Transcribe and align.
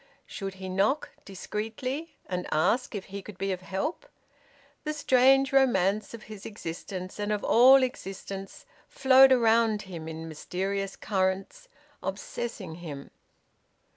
Should 0.25 0.55
he 0.55 0.67
knock, 0.67 1.11
discreetly, 1.25 2.15
and 2.25 2.47
ask 2.51 2.95
if 2.95 3.05
he 3.05 3.21
could 3.21 3.37
be 3.37 3.51
of 3.51 3.61
help? 3.61 4.07
The 4.83 4.93
strange 4.93 5.53
romance 5.53 6.15
of 6.15 6.23
his 6.23 6.43
existence, 6.43 7.19
and 7.19 7.31
of 7.31 7.43
all 7.43 7.83
existence, 7.83 8.65
flowed 8.87 9.31
around 9.31 9.83
him 9.83 10.07
in 10.07 10.27
mysterious 10.27 10.95
currents, 10.95 11.67
obsessing 12.01 12.77
him. 12.81 13.11